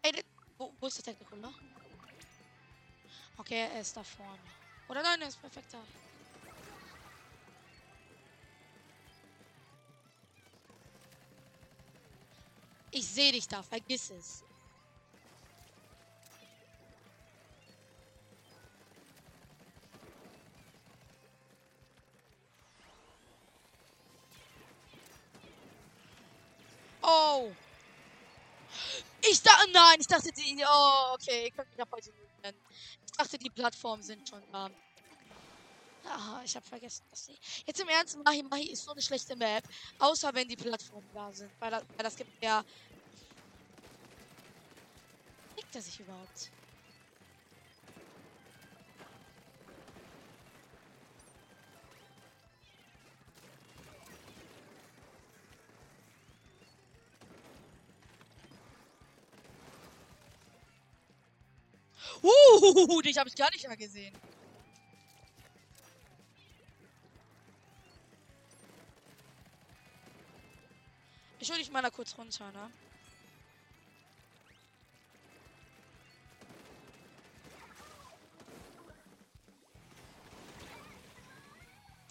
Ey, 0.01 0.11
wo, 0.57 0.73
wo, 0.79 0.87
ist 0.87 0.97
der 0.97 1.13
Technical, 1.13 1.39
ne? 1.39 1.53
Okay, 3.37 3.69
er 3.73 3.79
ist 3.79 3.95
da 3.95 4.03
vorne. 4.03 4.39
Oder 4.89 5.01
nein, 5.01 5.21
er 5.21 5.29
ist 5.29 5.39
perfekt 5.39 5.73
da. 5.73 5.83
Ich 12.91 13.07
sehe 13.07 13.31
dich 13.31 13.47
da, 13.47 13.63
vergiss 13.63 14.09
es. 14.11 14.52
Nein, 29.93 30.01
ich 30.01 30.07
dachte, 30.07 30.31
die, 30.31 30.63
oh, 30.65 31.13
okay, 31.13 31.47
ich 31.47 31.55
kann 31.55 31.67
mich 31.69 31.85
heute 31.91 32.11
nennen. 32.41 32.57
Ich 33.05 33.11
dachte, 33.11 33.37
die 33.37 33.49
Plattformen 33.49 34.01
sind 34.01 34.27
schon 34.27 34.41
da. 34.51 34.69
Ah, 36.05 36.41
ich 36.43 36.55
habe 36.55 36.65
vergessen, 36.65 37.05
dass 37.09 37.25
sie. 37.25 37.37
Jetzt 37.65 37.79
im 37.79 37.87
Ernst, 37.87 38.17
Mahi 38.25 38.43
Mahi 38.43 38.71
ist 38.71 38.83
so 38.83 38.91
eine 38.91 39.01
schlechte 39.01 39.35
Map. 39.35 39.63
Außer 39.99 40.33
wenn 40.33 40.47
die 40.47 40.55
Plattformen 40.55 41.09
da 41.13 41.31
sind. 41.31 41.51
Weil 41.59 41.71
das, 41.71 41.83
weil 41.95 42.03
das 42.03 42.15
gibt 42.15 42.43
ja. 42.43 42.63
Kriegt 45.55 45.75
er 45.75 45.81
sich 45.81 45.99
überhaupt? 45.99 46.51
Uh, 62.23 63.01
dich 63.01 63.17
habe 63.17 63.27
ich 63.27 63.35
gar 63.35 63.51
nicht 63.51 63.67
mehr 63.67 63.75
gesehen. 63.75 64.15
Ich 71.39 71.51
hol 71.51 71.57
dich 71.57 71.69
mal 71.69 71.81
da 71.81 71.89
kurz 71.89 72.17
runter, 72.17 72.49
ne? 72.53 72.71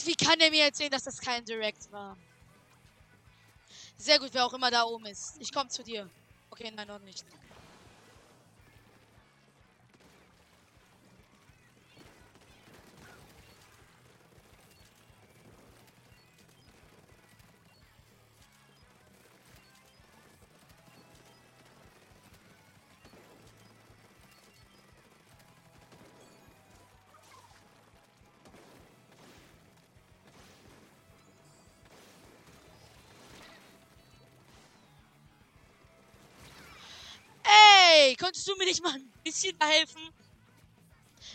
Wie 0.05 0.15
kann 0.15 0.39
er 0.41 0.51
mir 0.51 0.65
erzählen, 0.65 0.91
dass 0.91 1.05
das 1.05 1.17
kein 1.19 1.45
Direct 1.47 1.91
war? 1.91 2.19
Sehr 3.97 4.19
gut, 4.19 4.35
wer 4.35 4.45
auch 4.45 4.53
immer 4.53 4.71
da 4.71 4.83
oben 4.85 5.07
ist. 5.07 5.37
Ich 5.41 5.51
komme 5.53 5.71
zu 5.71 5.83
dir. 5.83 6.11
Okay, 6.51 6.71
nein, 6.71 6.89
noch 6.89 6.99
nicht. 6.99 7.25
Ey, 38.23 38.25
konntest 38.25 38.47
du 38.47 38.55
mir 38.55 38.67
nicht 38.67 38.83
mal 38.83 38.95
ein 38.95 39.13
bisschen 39.25 39.57
helfen? 39.61 40.01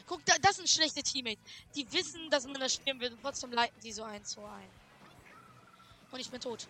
Guck, 0.05 0.23
da, 0.25 0.37
das 0.41 0.55
sind 0.55 0.69
schlechte 0.69 1.03
Teammates. 1.03 1.43
Die 1.75 1.91
wissen, 1.91 2.29
dass 2.29 2.45
man 2.45 2.53
das 2.61 2.75
spielen 2.75 2.99
will 3.01 3.11
und 3.11 3.21
trotzdem 3.21 3.51
leiten 3.51 3.77
die 3.81 3.91
so 3.91 4.03
ein 4.03 4.23
zu 4.23 4.41
ein. 4.45 4.69
Und 6.11 6.19
ich 6.21 6.31
bin 6.31 6.39
tot. 6.39 6.65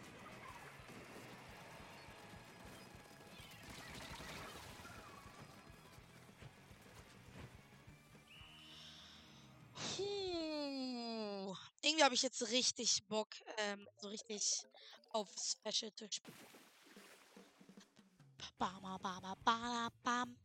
Puh. 9.76 11.56
Irgendwie 11.84 12.04
habe 12.04 12.16
ich 12.16 12.24
jetzt 12.24 12.42
richtig 12.50 13.04
Bock, 13.08 13.30
ähm, 13.60 13.88
so 14.02 14.08
richtig 14.08 14.64
auf 15.12 15.30
Special 15.38 15.94
zu 15.94 16.12
spielen. 16.12 16.38
Bam, 18.58 18.82
bam, 18.82 19.38
bam, 19.44 19.92
bam. 20.04 20.38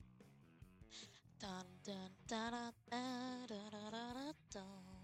Dun, 1.39 1.67
dun, 1.85 2.17
dun, 2.29 2.73
dun, 2.91 3.47
dun, 3.49 3.71
dun, 3.71 3.91
dun, 3.91 4.35
dun. 4.51 5.03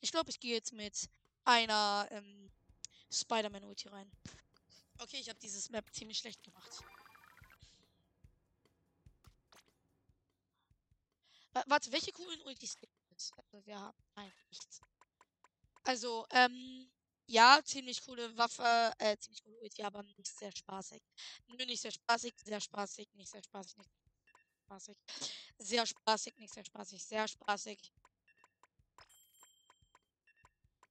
Ich 0.00 0.12
glaube, 0.12 0.30
ich 0.30 0.40
gehe 0.40 0.54
jetzt 0.54 0.72
mit 0.72 1.10
einer 1.44 2.08
ähm, 2.10 2.50
Spider-Man-Ulti 3.12 3.88
rein. 3.88 4.10
Okay, 4.98 5.18
ich 5.18 5.28
habe 5.28 5.38
dieses 5.38 5.68
Map 5.70 5.84
ziemlich 5.92 6.18
schlecht 6.18 6.42
gemacht. 6.42 6.82
Warte, 11.66 11.92
welche 11.92 12.12
coolen 12.12 12.40
Ultis 12.42 12.76
gibt 12.76 12.92
es? 13.16 13.32
Also 13.36 13.66
wir 13.66 13.78
haben 13.78 13.98
nein, 14.14 14.32
nichts. 14.48 14.80
Also, 15.88 16.26
ähm, 16.32 16.90
ja, 17.26 17.62
ziemlich 17.64 18.02
coole 18.02 18.36
Waffe, 18.36 18.92
äh, 18.98 19.16
ziemlich 19.16 19.42
coole 19.42 19.56
Ulti, 19.60 19.82
aber 19.82 20.02
nicht 20.02 20.26
sehr 20.26 20.52
spaßig. 20.54 21.02
Nö, 21.46 21.64
nicht 21.64 21.80
sehr 21.80 21.90
spaßig, 21.92 22.34
sehr 22.44 22.60
spaßig, 22.60 23.08
nicht 23.14 23.30
sehr 23.30 23.42
spaßig, 23.42 23.74
nicht 23.78 23.90
spaßig. 24.66 24.98
Sehr 25.56 25.86
spaßig, 25.86 26.36
nicht 26.36 26.52
sehr 26.52 26.66
spaßig, 26.66 27.02
sehr 27.02 27.26
spaßig. 27.26 27.78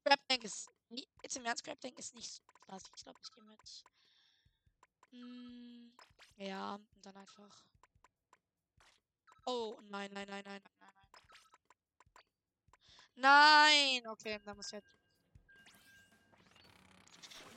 Crab 0.04 0.20
Tank 0.28 0.44
ist, 0.44 0.72
jetzt 1.22 1.38
im 1.38 1.46
Ernst, 1.46 1.64
Crab 1.64 1.80
Tank 1.80 2.00
ist 2.00 2.16
nicht 2.16 2.32
so 2.32 2.42
spaßig. 2.64 2.92
Ich 2.96 3.04
glaube, 3.04 3.20
ich 3.22 3.32
gehe 3.32 3.44
mit. 3.44 3.86
Hm, 5.12 5.94
ja, 6.38 6.74
und 6.74 7.06
dann 7.06 7.18
einfach. 7.18 7.68
Oh, 9.46 9.80
nein, 9.90 10.10
nein, 10.12 10.28
nein, 10.28 10.44
nein, 10.44 10.62
nein, 10.64 10.77
nein. 13.18 14.08
Okay, 14.08 14.40
da 14.46 14.54
muss 14.54 14.68
ich 14.68 14.74
halt. 14.74 14.86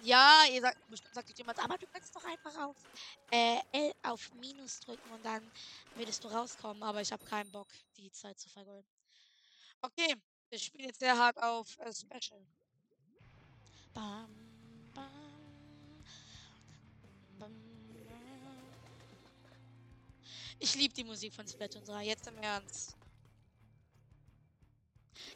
Ja, 0.02 0.44
ihr 0.50 0.60
sagt, 0.62 0.78
bestimmt 0.88 1.14
sagt 1.14 1.36
jemand, 1.38 1.58
aber 1.62 1.76
du 1.76 1.86
kannst 1.86 2.14
doch 2.16 2.24
einfach 2.24 2.56
auf 2.56 2.76
äh, 3.30 3.58
L 3.72 3.92
auf 4.02 4.32
Minus 4.32 4.80
drücken 4.80 5.10
und 5.10 5.22
dann 5.24 5.52
würdest 5.94 6.24
du 6.24 6.28
rauskommen. 6.28 6.82
Aber 6.82 7.00
ich 7.02 7.12
habe 7.12 7.24
keinen 7.24 7.50
Bock, 7.52 7.68
die 7.96 8.10
Zeit 8.10 8.38
zu 8.38 8.48
vergeuden. 8.48 8.88
Okay, 9.82 10.14
wir 10.50 10.58
spielen 10.58 10.86
jetzt 10.88 11.00
sehr 11.00 11.16
hart 11.18 11.38
auf 11.42 11.78
äh, 11.78 11.92
Special. 11.92 12.46
Bam, 13.94 14.30
bam, 14.94 16.04
bam, 17.38 17.54
ich 20.58 20.74
liebe 20.74 20.94
die 20.94 21.04
Musik 21.04 21.34
von 21.34 21.46
Splatoon 21.46 21.84
3, 21.84 22.04
jetzt 22.06 22.26
im 22.26 22.38
Ernst. 22.38 22.99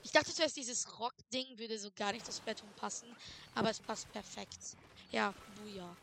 Ich 0.03 0.13
dachte 0.13 0.33
zuerst, 0.33 0.57
dieses 0.57 0.99
Rock-Ding 0.99 1.59
würde 1.59 1.79
so 1.79 1.91
gar 1.93 2.13
nicht 2.13 2.27
zu 2.27 2.33
Splatoon 2.33 2.75
passen, 2.75 3.17
aber 3.55 3.71
es 3.71 3.81
passt 3.81 4.11
perfekt. 4.13 4.77
Ja, 5.11 5.35
Buja. 5.47 5.97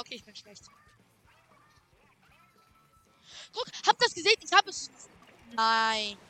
Okay, 0.00 0.14
ich 0.16 0.24
bin 0.24 0.34
schlecht. 0.34 0.66
Guck, 3.52 3.66
habt 3.86 4.02
das 4.02 4.14
gesehen? 4.14 4.34
Ich 4.40 4.52
habe 4.52 4.70
es. 4.70 4.90
Nein. 5.54 6.29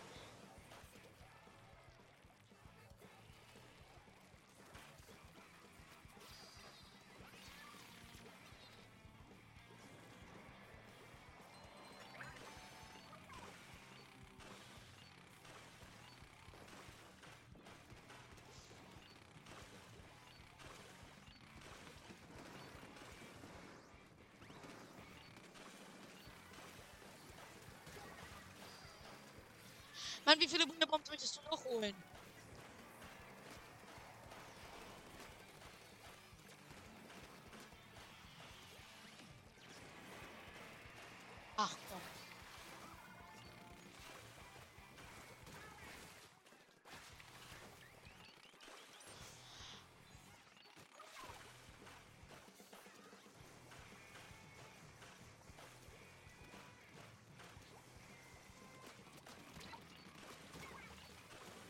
Wunderbombs 31.00 31.10
möchtest 31.10 31.36
du 31.36 31.40
noch 31.50 31.64
holen? 31.64 31.94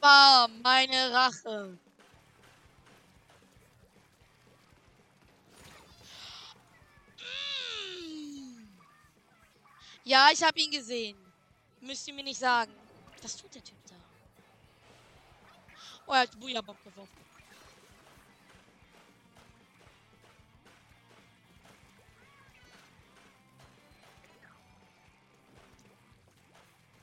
War 0.00 0.48
meine 0.62 1.12
Rache. 1.12 1.78
Ja, 10.04 10.30
ich 10.32 10.42
habe 10.42 10.58
ihn 10.58 10.70
gesehen. 10.70 11.16
Müsst 11.80 12.08
ihr 12.08 12.14
mir 12.14 12.24
nicht 12.24 12.38
sagen. 12.38 12.72
Was 13.22 13.36
tut 13.36 13.54
der 13.54 13.62
Typ 13.62 13.76
da? 13.86 13.94
Oh, 16.06 16.12
er 16.12 16.20
hat 16.20 16.40
Buja-Bob 16.40 16.82
geworfen. 16.82 17.20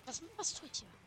Was, 0.05 0.21
was 0.35 0.53
tut 0.53 0.81
ihr? 0.81 1.06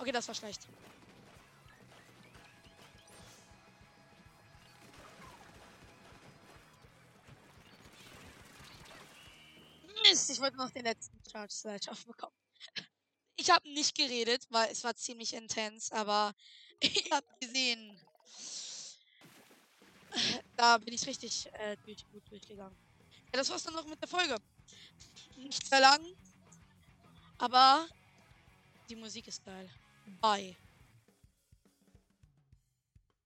Okay, 0.00 0.12
das 0.12 0.26
war 0.28 0.34
schlecht. 0.34 0.66
Mist, 10.02 10.30
ich 10.30 10.40
wollte 10.40 10.56
noch 10.56 10.70
den 10.70 10.84
letzten 10.84 11.20
Charge 11.30 11.52
Slash 11.52 11.88
aufbekommen. 11.88 12.34
Ich 13.36 13.50
habe 13.50 13.68
nicht 13.68 13.94
geredet, 13.94 14.46
weil 14.48 14.70
es 14.72 14.82
war 14.84 14.96
ziemlich 14.96 15.34
intens, 15.34 15.92
aber 15.92 16.34
ihr 16.82 17.10
habt 17.10 17.38
gesehen. 17.38 18.00
Da 20.56 20.78
bin 20.78 20.94
ich 20.94 21.06
richtig 21.06 21.46
äh, 21.52 21.76
durch, 21.84 22.06
gut 22.10 22.22
durchgegangen. 22.30 22.76
Ja, 23.32 23.38
das 23.38 23.50
war's 23.50 23.64
dann 23.64 23.74
noch 23.74 23.86
mit 23.86 24.00
der 24.00 24.08
Folge. 24.08 24.36
Nicht 25.36 25.66
sehr 25.66 25.80
lang, 25.80 26.00
aber 27.36 27.86
die 28.88 28.96
Musik 28.96 29.28
ist 29.28 29.44
geil. 29.44 29.70
Bye. 30.20 30.56